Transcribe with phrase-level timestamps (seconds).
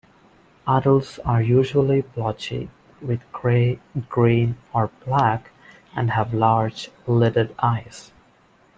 [0.67, 2.71] Adults are usually blotchy
[3.03, 3.77] with grey,
[4.09, 5.51] green, or black,
[5.95, 8.11] and have large, lidded eyes.